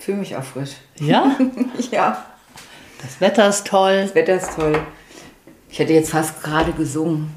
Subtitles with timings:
[0.00, 0.72] fühle mich auch frisch.
[0.98, 1.36] Ja?
[1.90, 2.24] ja.
[3.02, 4.02] Das Wetter ist toll.
[4.02, 4.78] Das Wetter ist toll.
[5.70, 7.30] Ich hätte jetzt fast gerade gesungen.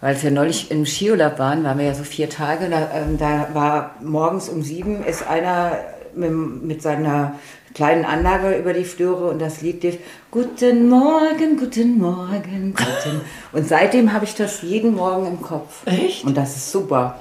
[0.00, 2.68] Weil es ja neulich im Skiurlaub waren, waren wir ja so vier Tage.
[2.68, 5.78] Da, ähm, da war morgens um sieben ist einer
[6.14, 7.34] mit, mit seiner
[7.74, 9.98] kleinen Anlage über die Flure und das Lied lief
[10.30, 13.20] Guten Morgen, guten Morgen, guten.
[13.52, 15.86] Und seitdem habe ich das jeden Morgen im Kopf.
[15.86, 16.24] Echt?
[16.24, 17.18] Und das ist super.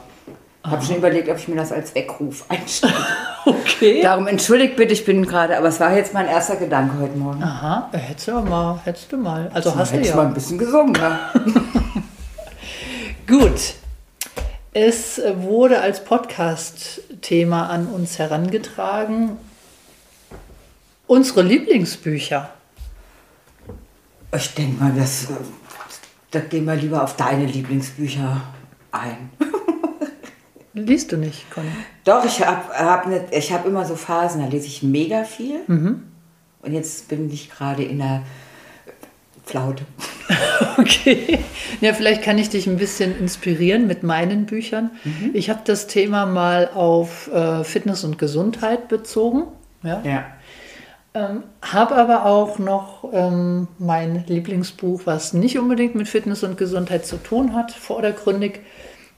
[0.64, 2.94] Ich habe schon überlegt, ob ich mir das als Weckruf einstelle.
[3.48, 4.02] Okay.
[4.02, 7.42] Darum entschuldigt bitte, ich bin gerade, aber es war jetzt mein erster Gedanke heute Morgen.
[7.42, 9.50] Aha, hättest du mal, hättest du mal.
[9.54, 10.18] Also hast du Hätte ich ja.
[10.18, 10.92] mal ein bisschen gesungen.
[10.92, 11.20] Ne?
[13.28, 13.76] Gut.
[14.74, 19.38] Es wurde als Podcast-Thema an uns herangetragen.
[21.08, 22.50] Unsere Lieblingsbücher.
[24.36, 25.36] Ich denke mal, das, äh,
[26.32, 28.42] da gehen wir lieber auf deine Lieblingsbücher
[28.92, 29.30] ein.
[30.78, 31.68] Liest du nicht, Conny?
[32.04, 35.62] Doch, ich habe hab ne, ich hab immer so Phasen, da lese ich mega viel.
[36.62, 38.24] Und jetzt bin ich gerade in der
[39.46, 39.86] Flaute.
[40.80, 41.40] Okay.
[41.82, 44.92] Ja, vielleicht kann ich dich ein bisschen inspirieren mit meinen Büchern.
[45.34, 49.44] Ich habe das Thema mal auf äh, Fitness und Gesundheit bezogen.
[49.82, 50.02] Ja.
[50.04, 50.26] Ja.
[51.14, 57.06] Ähm, habe aber auch noch ähm, mein Lieblingsbuch, was nicht unbedingt mit Fitness und Gesundheit
[57.08, 58.60] zu tun hat, vordergründig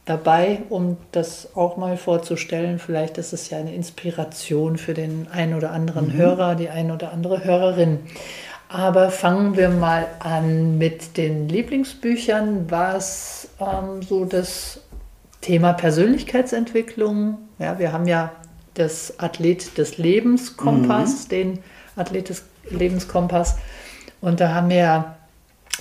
[0.06, 2.80] dabei, um das auch mal vorzustellen.
[2.80, 7.14] Vielleicht ist es ja eine Inspiration für den einen oder anderen Hörer, die ein oder
[7.14, 8.00] andere Hörerin.
[8.70, 14.82] Aber fangen wir mal an mit den Lieblingsbüchern, was ähm, so das
[15.42, 17.38] Thema Persönlichkeitsentwicklung.
[17.58, 18.31] Ja, wir haben ja
[18.76, 21.60] das Athlet des Lebenskompass, den
[21.96, 23.58] Athlet des Lebenskompass.
[24.22, 25.16] Und da haben wir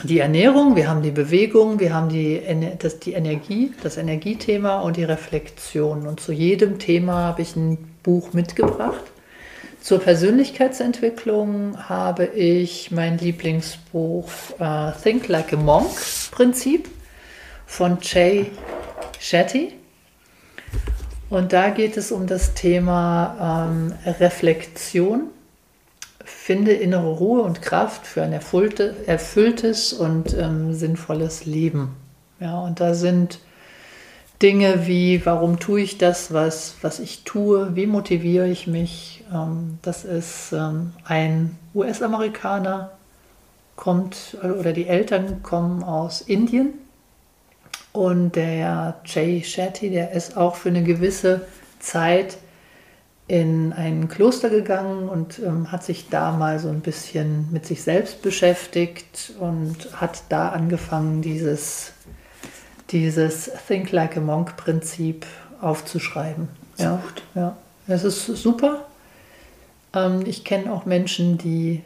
[0.04, 2.41] die Ernährung, wir haben die Bewegung, wir haben die,
[2.78, 6.06] das, die Energie, das Energiethema und die Reflexion.
[6.06, 9.03] Und zu jedem Thema habe ich ein Buch mitgebracht.
[9.81, 15.91] Zur Persönlichkeitsentwicklung habe ich mein Lieblingsbuch äh, Think Like a Monk
[16.31, 16.88] Prinzip
[17.66, 18.50] von Jay
[19.20, 19.75] Shetty.
[21.31, 25.28] Und da geht es um das Thema ähm, Reflexion.
[26.48, 31.94] Finde innere Ruhe und Kraft für ein erfüllte, erfülltes und ähm, sinnvolles Leben.
[32.41, 33.41] Ja, und da sind
[34.41, 39.25] Dinge wie, warum tue ich das, was, was ich tue, wie motiviere ich mich.
[39.31, 42.92] Ähm, das ist ähm, ein US-Amerikaner,
[43.76, 46.72] kommt, oder die Eltern kommen aus Indien.
[47.92, 51.42] Und der Jay Shetty, der ist auch für eine gewisse
[51.78, 52.38] Zeit
[53.28, 57.83] in ein Kloster gegangen und ähm, hat sich da mal so ein bisschen mit sich
[57.83, 61.93] selbst beschäftigt und hat da angefangen, dieses,
[62.91, 65.27] dieses Think Like a Monk Prinzip
[65.61, 66.49] aufzuschreiben.
[66.78, 67.03] Ja,
[67.34, 67.56] ja,
[67.87, 68.87] das ist super.
[69.93, 71.83] Ähm, ich kenne auch Menschen, die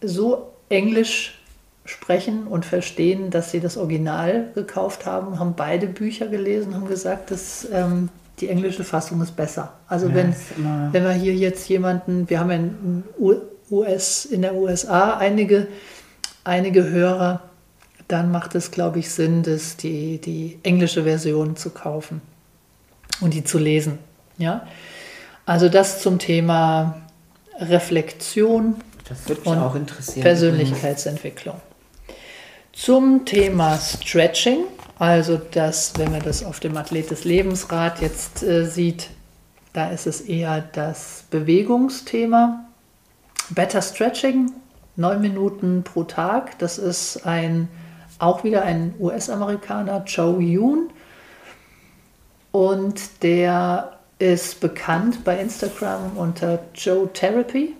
[0.00, 1.38] so Englisch
[1.84, 7.30] sprechen und verstehen, dass sie das Original gekauft haben, haben beide Bücher gelesen, haben gesagt,
[7.30, 8.08] dass ähm,
[8.40, 9.74] die englische Fassung ist besser.
[9.88, 10.34] Also Ja, wenn,
[10.92, 13.04] wenn wir hier jetzt jemanden, wir haben in,
[13.70, 15.68] US, in der USA einige,
[16.44, 17.42] einige Hörer,
[18.08, 22.20] dann macht es, glaube ich, Sinn, das die, die englische Version zu kaufen
[23.20, 23.98] und die zu lesen.
[24.38, 24.66] Ja?
[25.46, 27.02] Also das zum Thema
[27.58, 28.76] Reflexion,
[29.44, 30.22] Und.
[30.22, 31.60] Persönlichkeitsentwicklung.
[32.72, 34.64] Zum Thema Stretching,
[35.02, 39.10] also das, wenn man das auf dem Athlet des Lebensrad jetzt äh, sieht,
[39.72, 42.66] da ist es eher das Bewegungsthema.
[43.50, 44.52] Better Stretching,
[44.94, 46.56] neun Minuten pro Tag.
[46.60, 47.66] Das ist ein
[48.20, 50.90] auch wieder ein US-Amerikaner, Joe Yoon.
[52.52, 57.74] Und der ist bekannt bei Instagram unter Joe Therapy.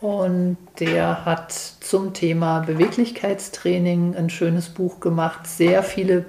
[0.00, 5.46] Und der hat zum Thema Beweglichkeitstraining ein schönes Buch gemacht.
[5.46, 6.24] Sehr viele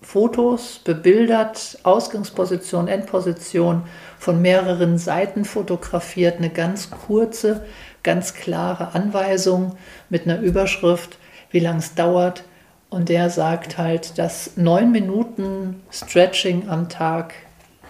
[0.00, 3.82] Fotos, bebildert, Ausgangsposition, Endposition,
[4.18, 7.66] von mehreren Seiten fotografiert, eine ganz kurze,
[8.02, 9.76] ganz klare Anweisung
[10.08, 11.18] mit einer Überschrift,
[11.50, 12.44] wie lange es dauert.
[12.88, 17.34] Und der sagt halt, dass neun Minuten Stretching am Tag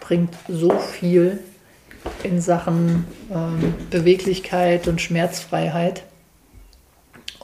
[0.00, 1.38] bringt so viel
[2.22, 6.02] in Sachen ähm, Beweglichkeit und Schmerzfreiheit.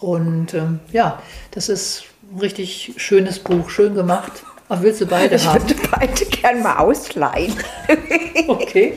[0.00, 4.44] Und ähm, ja, das ist ein richtig schönes Buch, schön gemacht.
[4.68, 5.64] Ach, willst du beide ich haben?
[5.66, 7.54] Ich würde beide gern mal ausleihen.
[8.48, 8.94] okay.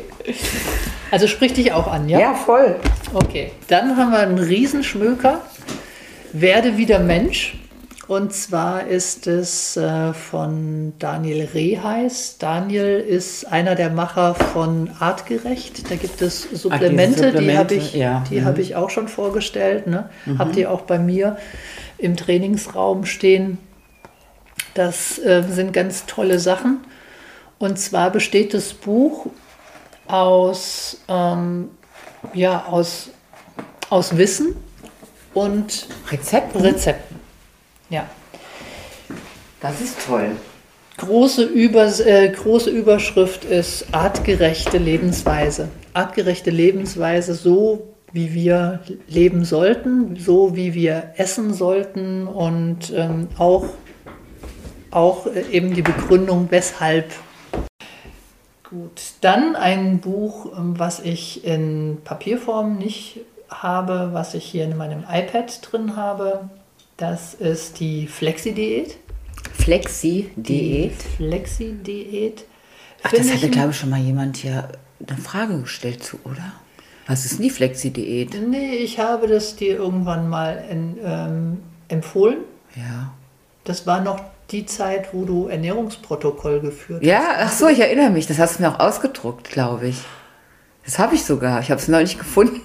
[1.11, 2.19] Also sprich dich auch an, ja?
[2.19, 2.75] Ja, voll.
[3.13, 3.51] Okay.
[3.67, 5.41] Dann haben wir einen Riesenschmöker.
[6.33, 7.55] Werde wieder Mensch.
[8.09, 12.39] Und zwar ist es äh, von Daniel Reheis.
[12.39, 15.91] Daniel ist einer der Macher von Artgerecht.
[15.91, 18.23] Da gibt es Supplemente, Supplemente die habe ich, ja.
[18.31, 18.45] Die mhm.
[18.45, 19.85] hab ich auch schon vorgestellt.
[19.85, 20.09] Ne?
[20.25, 20.39] Mhm.
[20.39, 21.37] Habt ihr auch bei mir
[21.99, 23.59] im Trainingsraum stehen.
[24.73, 26.79] Das äh, sind ganz tolle Sachen.
[27.59, 29.27] Und zwar besteht das Buch
[30.07, 31.69] aus, ähm,
[32.33, 33.11] ja, aus,
[33.91, 34.55] aus Wissen
[35.35, 36.61] und Rezepten.
[36.61, 37.18] Rezepten.
[37.89, 38.07] Ja.
[39.61, 40.31] Das ist toll.
[40.97, 45.69] Große, Übers äh, große Überschrift ist artgerechte Lebensweise.
[45.93, 53.65] Artgerechte Lebensweise, so wie wir leben sollten, so wie wir essen sollten und ähm, auch,
[54.91, 57.11] auch äh, eben die Begründung, weshalb.
[58.69, 64.77] Gut, dann ein Buch, ähm, was ich in Papierform nicht habe, was ich hier in
[64.77, 66.49] meinem iPad drin habe.
[66.99, 68.97] Das ist die Flexi-Diät.
[69.53, 71.01] Flexi-Diät?
[71.15, 72.43] Flexi-Diät.
[73.03, 74.67] Ach, das hatte, glaube ich, schon mal jemand hier
[75.07, 76.51] eine Frage gestellt zu, oder?
[77.07, 78.35] Was ist denn die Flexi-Diät?
[78.45, 82.39] Nee, ich habe das dir irgendwann mal in, ähm, empfohlen.
[82.75, 83.13] Ja.
[83.63, 84.19] Das war noch
[84.51, 87.23] die Zeit, wo du Ernährungsprotokoll geführt ja, hast.
[87.23, 88.27] Ja, ach so, ich erinnere mich.
[88.27, 89.99] Das hast du mir auch ausgedruckt, glaube ich.
[90.89, 91.59] Das habe ich sogar.
[91.59, 92.61] Ich habe es neulich gefunden.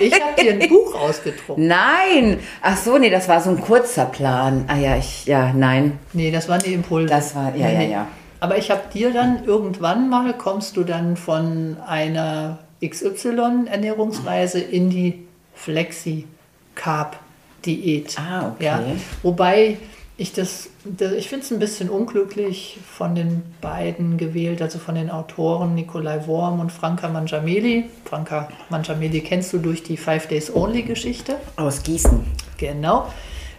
[0.00, 1.58] Ich habe dir ein Buch ausgedruckt.
[1.58, 2.38] Nein!
[2.62, 4.64] Ach so, nee, das war so ein kurzer Plan.
[4.66, 5.98] Ah ja, ich, ja, nein.
[6.14, 7.08] Nee, das waren die Impulse.
[7.08, 8.06] Das war, ja, nee, ja, ja.
[8.40, 15.26] Aber ich habe dir dann irgendwann mal, kommst du dann von einer XY-Ernährungsweise in die
[15.54, 18.18] Flexi-Carb-Diät.
[18.18, 18.64] Ah, okay.
[18.64, 18.82] Ja,
[19.22, 19.76] wobei
[20.16, 20.68] ich das,
[21.16, 26.26] ich finde es ein bisschen unglücklich von den beiden gewählt, also von den Autoren Nikolai
[26.26, 27.86] Worm und Franka Mangiameli.
[28.04, 31.36] Franka Mangiameli kennst du durch die Five Days Only Geschichte.
[31.56, 32.20] Aus Gießen.
[32.58, 33.12] Genau,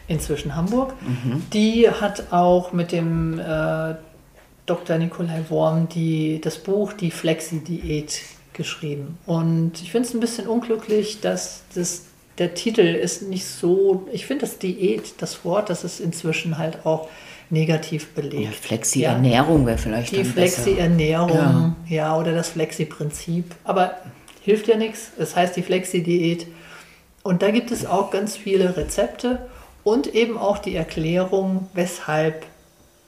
[0.07, 0.93] inzwischen Hamburg.
[1.01, 1.43] Mhm.
[1.51, 3.95] Die hat auch mit dem äh,
[4.65, 4.97] Dr.
[4.97, 8.21] Nikolai Worm die, das Buch Die Flexi-Diät
[8.53, 9.17] geschrieben.
[9.25, 12.03] Und ich finde es ein bisschen unglücklich, dass das
[12.37, 16.85] der Titel ist nicht so, ich finde das Diät, das Wort, das ist inzwischen halt
[16.85, 17.07] auch
[17.49, 18.43] negativ belegt.
[18.43, 19.67] Ja, Flexi-Ernährung ja.
[19.67, 21.75] wäre vielleicht Die Flexi-Ernährung, ja.
[21.87, 22.17] ja.
[22.17, 23.55] oder das Flexi-Prinzip.
[23.63, 23.95] Aber
[24.41, 25.11] hilft ja nichts.
[25.17, 26.47] Es heißt die Flexi-Diät.
[27.23, 29.47] Und da gibt es auch ganz viele Rezepte
[29.83, 32.45] und eben auch die Erklärung, weshalb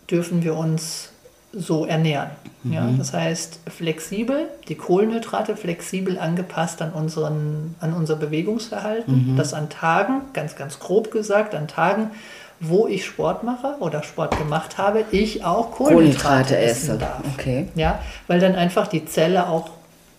[0.10, 1.12] dürfen wir uns
[1.54, 2.30] so ernähren.
[2.64, 2.74] Mhm.
[2.74, 9.34] Ja, das heißt flexibel, die Kohlenhydrate flexibel angepasst an, unseren, an unser Bewegungsverhalten.
[9.34, 9.38] Mhm.
[9.38, 12.12] Das an Tagen, ganz, ganz grob gesagt, an Tagen,
[12.60, 16.98] wo ich Sport mache oder Sport gemacht habe, ich auch Kohlenhydrate, Kohlenhydrate essen esse.
[16.98, 17.22] darf.
[17.34, 17.68] Okay.
[17.76, 19.70] Ja, weil dann einfach die Zelle auch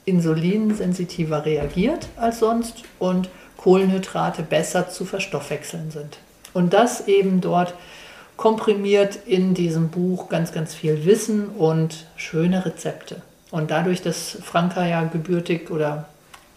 [0.05, 6.19] insulinsensitiver reagiert als sonst und Kohlenhydrate besser zu verstoffwechseln sind.
[6.55, 7.75] Und das eben dort
[8.38, 13.21] komprimiert in diesem Buch ganz, ganz viel Wissen und schöne Rezepte.
[13.50, 16.07] Und dadurch, dass Franka ja gebürtig oder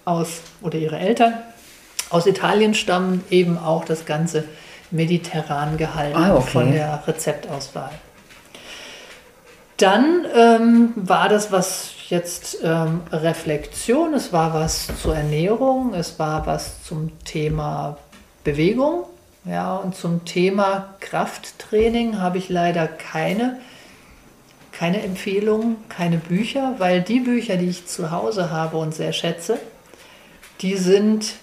[0.06, 1.34] aus oder ihre Eltern
[2.10, 4.44] aus Italien stammen, eben auch das Ganze
[4.92, 6.50] mediterran gehalten ah, okay.
[6.50, 7.92] von der Rezeptauswahl.
[9.78, 16.46] Dann ähm, war das was jetzt ähm, Reflexion, es war was zur Ernährung, es war
[16.46, 17.98] was zum Thema
[18.44, 19.06] Bewegung
[19.44, 23.60] ja, und zum Thema Krafttraining habe ich leider keine,
[24.72, 29.58] keine Empfehlungen, keine Bücher, weil die Bücher, die ich zu Hause habe und sehr schätze,
[30.62, 31.34] die sind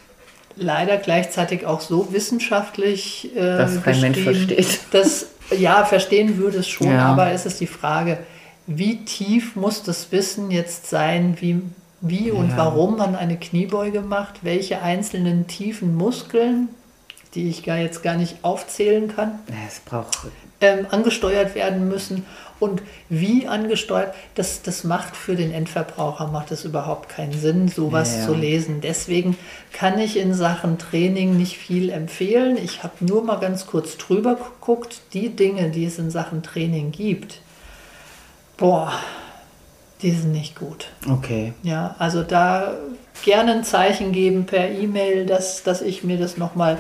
[0.55, 4.81] leider gleichzeitig auch so wissenschaftlich äh, dass kein Mensch versteht.
[4.93, 5.27] Dass,
[5.57, 7.07] ja, verstehen würde es schon, ja.
[7.07, 8.19] aber es ist die Frage,
[8.67, 11.63] wie tief muss das Wissen jetzt sein, wie,
[12.01, 12.59] wie und ja.
[12.59, 16.69] warum man eine Kniebeuge macht, welche einzelnen tiefen Muskeln
[17.35, 20.19] die ich gar jetzt gar nicht aufzählen kann, Es braucht.
[20.61, 22.25] ähm, angesteuert werden müssen.
[22.61, 28.15] Und wie angesteuert, das, das macht für den Endverbraucher macht es überhaupt keinen Sinn, sowas
[28.15, 28.27] Ja, ja.
[28.27, 28.81] zu lesen.
[28.81, 29.37] Deswegen
[29.73, 32.57] kann ich in Sachen Training nicht viel empfehlen.
[32.57, 36.91] Ich habe nur mal ganz kurz drüber geguckt, die Dinge, die es in Sachen Training
[36.91, 37.41] gibt.
[38.57, 38.93] Boah,
[40.03, 40.87] die sind nicht gut.
[41.09, 41.53] Okay.
[41.63, 42.75] Ja, also da
[43.25, 46.79] gerne ein Zeichen geben per E-Mail, dass, dass ich mir das nochmal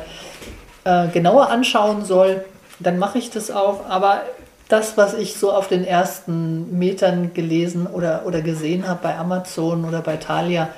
[0.84, 2.44] äh, genauer anschauen soll.
[2.80, 3.86] Dann mache ich das auch.
[3.88, 4.22] Aber
[4.68, 9.84] das, was ich so auf den ersten Metern gelesen oder, oder gesehen habe bei Amazon
[9.84, 10.68] oder bei Thalia,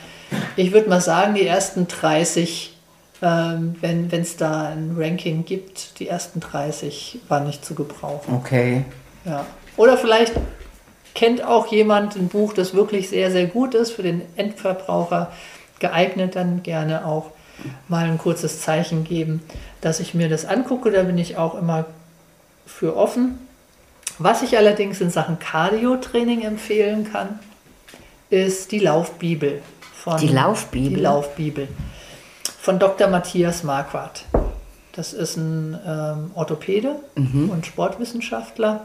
[0.57, 2.77] ich würde mal sagen, die ersten 30,
[3.21, 8.35] ähm, wenn es da ein Ranking gibt, die ersten 30 waren nicht zu gebrauchen.
[8.35, 8.85] Okay.
[9.25, 9.45] Ja.
[9.77, 10.35] Oder vielleicht
[11.15, 15.33] kennt auch jemand ein Buch, das wirklich sehr, sehr gut ist, für den Endverbraucher
[15.81, 17.31] geeignet, dann gerne auch
[17.89, 19.43] mal ein kurzes Zeichen geben,
[19.81, 20.91] dass ich mir das angucke.
[20.91, 21.87] Da bin ich auch immer
[22.67, 23.39] für offen.
[24.19, 27.39] Was ich allerdings in Sachen Cardio-Training empfehlen kann,
[28.29, 29.63] ist die Laufbibel.
[29.95, 30.91] Von, Die Laufbibel?
[30.91, 31.69] Die Laufbibel
[32.61, 33.09] von Dr.
[33.09, 34.25] Matthias Marquardt.
[34.93, 38.85] Das ist ein ähm, Orthopäde und Sportwissenschaftler.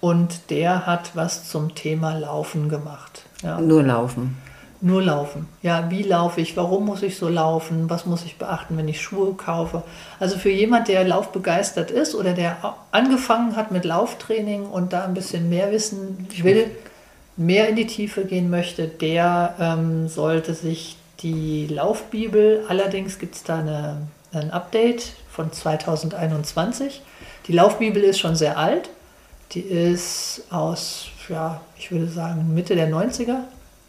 [0.00, 3.22] Und der hat was zum Thema Laufen gemacht.
[3.42, 3.60] Ja.
[3.60, 4.36] Nur laufen.
[4.84, 5.48] Nur laufen.
[5.62, 6.58] Ja, wie laufe ich?
[6.58, 7.88] Warum muss ich so laufen?
[7.88, 9.82] Was muss ich beachten, wenn ich Schuhe kaufe?
[10.20, 15.14] Also für jemand, der laufbegeistert ist oder der angefangen hat mit Lauftraining und da ein
[15.14, 16.70] bisschen mehr wissen will,
[17.38, 23.42] mehr in die Tiefe gehen möchte, der ähm, sollte sich die Laufbibel, allerdings gibt es
[23.42, 24.02] da eine,
[24.34, 27.00] ein Update von 2021.
[27.46, 28.90] Die Laufbibel ist schon sehr alt.
[29.52, 33.44] Die ist aus, ja, ich würde sagen, Mitte der 90er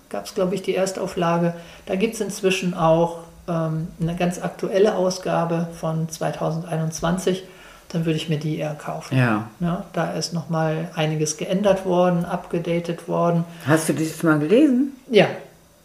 [0.10, 1.54] gab es, glaube ich, die Erstauflage.
[1.86, 7.44] Da gibt es inzwischen auch ähm, eine ganz aktuelle Ausgabe von 2021.
[7.90, 9.18] Dann würde ich mir die eher kaufen.
[9.18, 9.48] Ja.
[9.60, 13.46] Ja, da ist nochmal einiges geändert worden, abgedatet worden.
[13.68, 14.94] Hast du das mal gelesen?
[15.10, 15.28] Ja,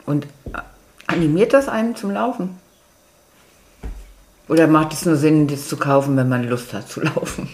[0.07, 0.27] Und
[1.07, 2.59] animiert das einen zum Laufen?
[4.49, 7.49] Oder macht es nur Sinn, das zu kaufen, wenn man Lust hat zu laufen?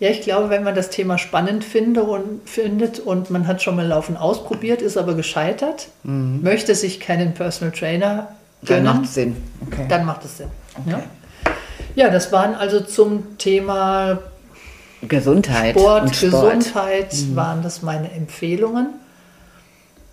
[0.00, 3.74] Ja, ich glaube, wenn man das Thema spannend finde und, findet und man hat schon
[3.74, 8.28] mal Laufen ausprobiert, ist aber gescheitert, möchte sich keinen Personal Trainer
[8.62, 9.36] Dann gönnen, macht es Sinn.
[9.66, 9.86] Okay.
[9.88, 10.48] dann macht es Sinn.
[10.86, 11.02] Ja.
[11.96, 14.20] ja, das waren also zum Thema
[15.02, 15.78] Gesundheit.
[15.78, 16.32] Sport, Sport.
[16.32, 18.94] Gesundheit waren das meine Empfehlungen.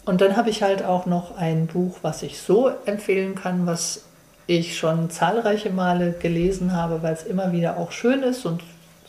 [0.06, 4.02] Und dann habe ich halt auch noch ein Buch, was ich so empfehlen kann, was
[4.48, 8.62] ich schon zahlreiche Male gelesen habe, weil es immer wieder auch schön ist und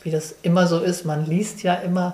[0.07, 2.13] wie das immer so ist, man liest ja immer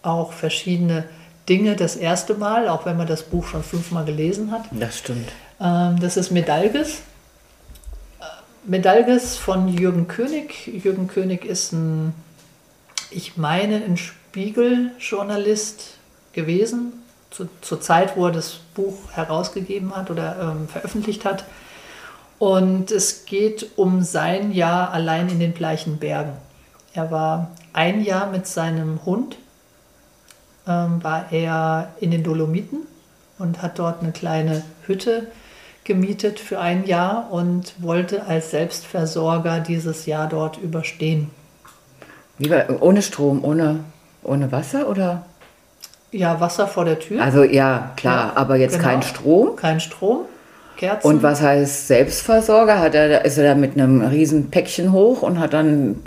[0.00, 1.04] auch verschiedene
[1.50, 4.64] Dinge das erste Mal, auch wenn man das Buch schon fünfmal gelesen hat.
[4.70, 5.28] Das stimmt.
[5.60, 7.02] Ähm, das ist Medalges.
[8.20, 8.24] Äh,
[8.64, 10.66] Medalges von Jürgen König.
[10.66, 12.14] Jürgen König ist ein,
[13.10, 15.98] ich meine, ein Spiegeljournalist
[16.32, 16.94] gewesen,
[17.30, 21.44] zu, zur Zeit, wo er das Buch herausgegeben hat oder ähm, veröffentlicht hat.
[22.38, 26.45] Und es geht um sein Jahr allein in den Bleichen Bergen.
[26.96, 29.36] Er war ein Jahr mit seinem Hund,
[30.66, 32.78] ähm, war er in den Dolomiten
[33.38, 35.26] und hat dort eine kleine Hütte
[35.84, 41.30] gemietet für ein Jahr und wollte als Selbstversorger dieses Jahr dort überstehen.
[42.38, 43.80] Wie war, ohne Strom, ohne,
[44.22, 45.26] ohne Wasser oder?
[46.12, 48.88] Ja, Wasser vor der Tür, Also ja, klar, Ja, aber jetzt genau.
[48.88, 49.56] kein Strom.
[49.56, 50.20] kein Strom,
[50.78, 51.06] Kerzen.
[51.06, 52.78] Und was heißt Selbstversorger?
[52.80, 56.02] Hat er, ist er da mit einem riesen Päckchen hoch und hat dann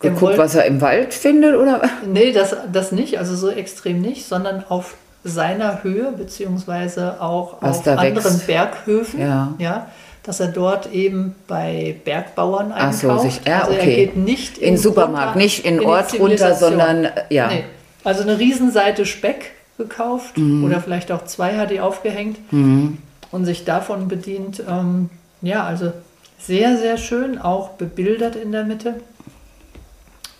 [0.00, 1.56] geguckt, was er im Wald findet?
[1.56, 1.80] Oder?
[2.06, 7.78] Nee, das, das nicht, also so extrem nicht, sondern auf seiner Höhe, beziehungsweise auch Was
[7.80, 8.46] auf anderen wächst.
[8.46, 9.20] Berghöfen.
[9.58, 9.86] Ja.
[10.22, 13.24] dass er dort eben bei Bergbauern Ach so, einkauft.
[13.32, 13.94] sich- ja, also er okay.
[13.96, 17.46] geht nicht In den Supermarkt, runter nicht in die Ort runter, sondern, ja.
[17.48, 17.64] Nee.
[18.04, 20.64] Also eine Riesenseite Speck gekauft Mhm.
[20.64, 24.62] oder vielleicht auch zwei hat die aufgehängt und sich davon bedient.
[24.68, 25.10] Ähm,
[25.42, 25.92] ja, also
[26.40, 28.94] sehr, sehr schön, auch bebildert in der Mitte.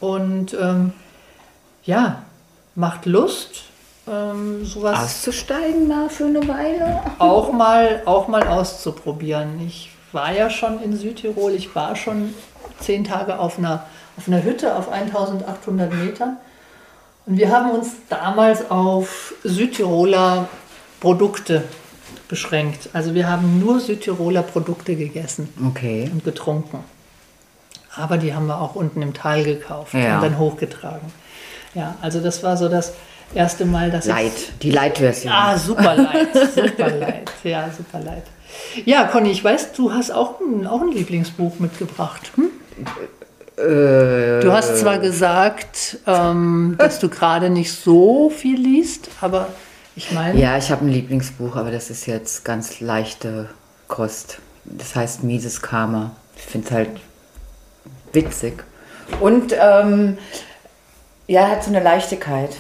[0.01, 0.93] Und ähm,
[1.85, 2.23] ja,
[2.75, 3.65] macht Lust,
[4.09, 7.01] ähm, sowas Auszusteigen mal für eine Weile?
[7.19, 9.61] auch mal, auch mal auszuprobieren.
[9.67, 12.35] Ich war ja schon in Südtirol, ich war schon
[12.81, 13.85] zehn Tage auf einer,
[14.17, 16.37] auf einer Hütte auf 1800 Metern.
[17.27, 20.49] Und wir haben uns damals auf Südtiroler
[21.01, 21.65] Produkte
[22.29, 22.89] beschränkt.
[22.93, 26.09] Also wir haben nur Südtiroler Produkte gegessen Okay.
[26.13, 26.85] und getrunken.
[27.97, 30.17] Aber die haben wir auch unten im Tal gekauft Ja.
[30.17, 31.13] und dann hochgetragen.
[31.75, 32.93] Ja, also das war so das
[33.35, 35.33] erste Mal, dass ich Light, die Light-Version.
[35.33, 38.23] Ah, super leid, super leid, ja, super leid.
[38.85, 42.31] Ja, Conny, ich weiß, du hast auch ein, auch ein Lieblingsbuch mitgebracht.
[42.37, 42.51] Hm?
[43.59, 49.49] Äh, Du hast zwar gesagt, ähm, dass du gerade nicht so viel liest, aber
[49.97, 53.49] ich meine, Ja, ich habe ein Lieblingsbuch, aber das ist jetzt ganz leichte
[53.89, 54.39] Kost.
[54.65, 56.11] Das heißt Mieses Karma.
[56.37, 56.91] Ich finde es halt
[58.17, 58.65] witzig.
[59.21, 60.19] Und ähm,
[61.29, 62.51] ja, hat so eine Leichtigkeit.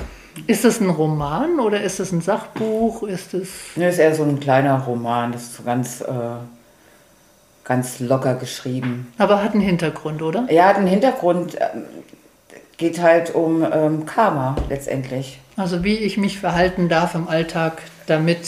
[0.46, 3.02] ist es ein Roman oder ist es ein Sachbuch?
[3.02, 6.04] Ist es Das ist eher so ein kleiner Roman, das ist so ganz, äh,
[7.64, 9.12] ganz locker geschrieben.
[9.18, 10.46] aber hat einen Hintergrund, oder?
[10.50, 11.82] Ja, hat einen Hintergrund, ähm,
[12.76, 15.40] geht halt um ähm, Karma letztendlich.
[15.56, 18.38] Also wie ich mich verhalten darf im Alltag, damit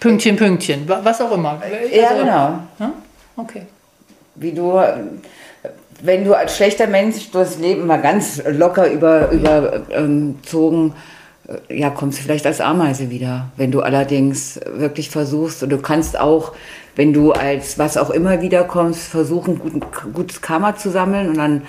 [0.00, 1.60] Pünktchen, Pünktchen, wa- was auch immer.
[1.92, 2.58] Ja, Also- genau.
[2.78, 2.92] Hm?
[3.36, 3.62] Okay.
[4.36, 4.78] Wie du,
[6.02, 10.94] wenn du als schlechter Mensch durchs Leben mal ganz locker über, überzogen,
[11.68, 13.50] äh, ja, kommst du vielleicht als Ameise wieder.
[13.56, 16.52] Wenn du allerdings wirklich versuchst, und du kannst auch,
[16.96, 19.80] wenn du als was auch immer wiederkommst, versuchen, guten,
[20.12, 21.62] gutes Karma zu sammeln und dann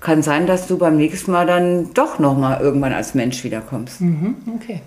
[0.00, 4.02] kann sein, dass du beim nächsten Mal dann doch nochmal irgendwann als Mensch wiederkommst.
[4.02, 4.80] Mhm, okay.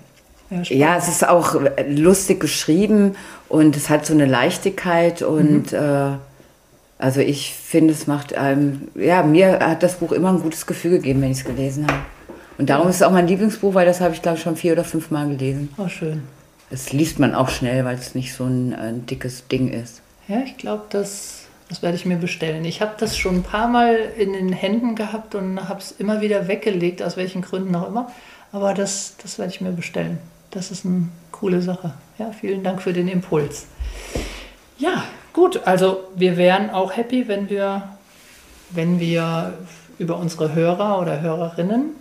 [0.50, 0.62] Ja.
[0.64, 3.16] Ja, es ist auch lustig geschrieben
[3.50, 6.12] und es hat so eine Leichtigkeit und äh,
[7.00, 10.92] also ich finde, es macht einem, ja, mir hat das Buch immer ein gutes Gefühl
[10.92, 12.00] gegeben, wenn ich es gelesen habe.
[12.58, 14.74] Und darum ist es auch mein Lieblingsbuch, weil das habe ich, glaube ich, schon vier
[14.74, 15.70] oder fünf Mal gelesen.
[15.78, 16.24] Oh, schön.
[16.72, 20.02] Das liest man auch schnell, weil es nicht so ein, ein dickes Ding ist.
[20.28, 22.66] Ja, ich glaube, das, das werde ich mir bestellen.
[22.66, 26.20] Ich habe das schon ein paar Mal in den Händen gehabt und habe es immer
[26.20, 28.12] wieder weggelegt, aus welchen Gründen auch immer.
[28.52, 30.18] Aber das, das werde ich mir bestellen.
[30.52, 31.94] Das ist eine coole Sache.
[32.18, 33.68] Ja, vielen Dank für den Impuls.
[34.80, 35.04] Ja,
[35.38, 35.62] gut.
[35.66, 37.84] Also wir wären auch happy, wenn wir,
[38.72, 39.54] wenn wir
[40.00, 41.92] über unsere Hörer oder Hörerinnen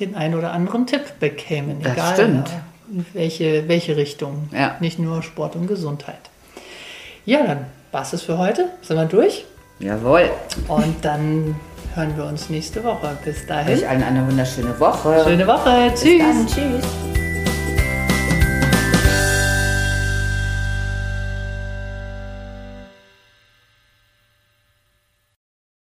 [0.00, 1.82] den einen oder anderen Tipp bekämen.
[1.82, 2.50] Das egal stimmt.
[2.90, 4.48] in welche, welche Richtung.
[4.52, 4.76] Ja.
[4.80, 6.30] Nicht nur Sport und Gesundheit.
[7.26, 8.70] Ja, dann war es für heute.
[8.82, 9.44] Sind wir durch?
[9.80, 10.30] Jawohl.
[10.68, 11.56] Und dann
[11.94, 13.18] hören wir uns nächste Woche.
[13.24, 13.76] Bis dahin.
[13.76, 15.20] Euch allen eine wunderschöne Woche.
[15.24, 15.92] Schöne Woche.
[15.94, 16.18] Tschüss.
[16.18, 16.46] dann.
[16.46, 17.07] Tschüss.